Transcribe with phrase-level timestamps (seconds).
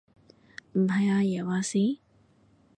[0.73, 1.99] 唔係阿爺話事？